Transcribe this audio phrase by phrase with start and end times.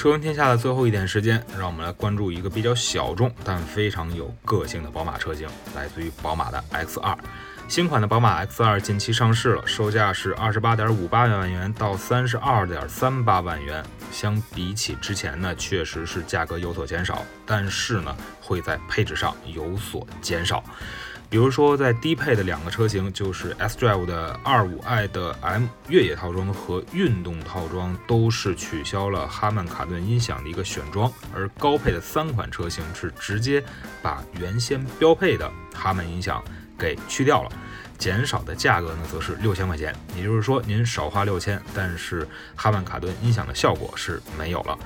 [0.00, 5.46] 车闻天下的最后一点时间，让我们来关注一个比较小众但非常有个性的宝马车型，
[5.76, 7.18] 来自于宝马的 X2。
[7.68, 13.84] 新款的宝马 X2 近期上市了，售价是二十八点五八万元到三十二点三八万元。
[14.10, 20.64] 相比起之前呢，确实是价格有所减少，但是呢，会在配置上有所减少。
[21.30, 33.62] 比如说，在低配的两个车型，就是 S-Drive 的 25i 的 M 越野套装和运动套装，都是取消了哈曼卡顿音响的一个选装，而高配的三款车型是直接
[34.02, 36.42] 把原先标配的哈曼音响
[36.76, 37.52] 给去掉了，
[38.00, 39.94] 减少的价格呢，则是六千块钱。
[40.16, 44.76] 也就是说，您少花六千，但是哈曼卡顿音响的效果是没有了。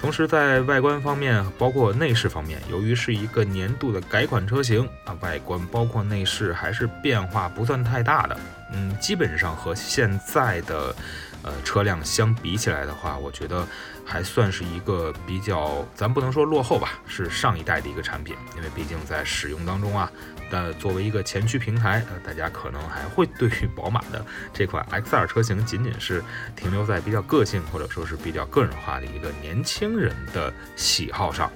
[0.00, 8.38] 同时，在外观方面，包括内饰方面，由于是一个年度的改款车型啊，外观包括内饰还是变化不算太大的。
[8.72, 10.94] 嗯，基本上和现在的
[11.42, 13.66] 呃车辆相比起来的话，我觉得
[14.04, 20.10] 还算是一个比较，咱不能说落后吧，是上一代的一个产品，因为毕竟在使用当中啊。
[20.52, 26.24] 但作为一个前驱平台，呃，大家可能还会对于宝马的这款 X2 车型仅仅是
[26.56, 31.48] 停留在比较个性或者说是比较个人化的一个年轻人的喜好上。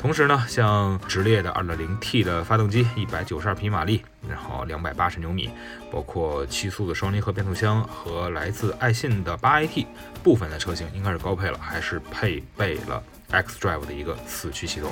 [0.00, 5.50] 同时呢，像直列的 2.0T 的发动机，192匹马力，然后280牛米，
[5.90, 9.86] 包括七速的双离合变速箱和来自爱信的 8AT，
[10.22, 13.02] 部分的车型应该是高配了，还是配备了。
[13.30, 14.90] xDrive 的一个四驱系统，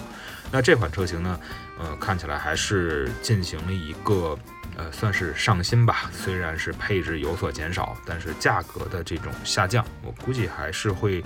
[0.50, 1.40] 那这款车型呢，
[1.78, 4.36] 呃，看起来还是进行了一个
[4.76, 6.10] 呃，算是上新吧。
[6.12, 11.24] 虽然是配置有所减少，但是价格的这种下降，我估计还是会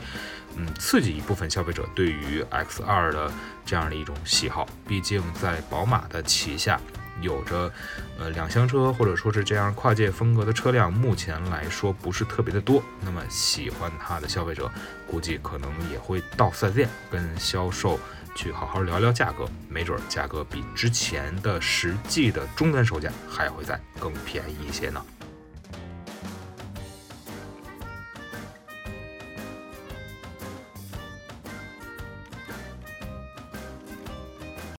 [0.56, 3.32] 嗯刺激一部分消费者对于 X2 的
[3.66, 4.68] 这样的一种喜好。
[4.86, 6.80] 毕竟在宝马的旗下。
[7.20, 7.72] 有着，
[8.18, 12.82] 呃，两厢车或者说是这样跨界风格的车辆，目前来说不是特别的多。
[13.00, 14.70] 那么喜欢它的消费者，
[15.06, 17.98] 估计可能也会到 4S 店跟销售
[18.34, 25.04] 去好好聊聊价格，没准价格比之前的实际的终端售价还会再更便宜一些呢。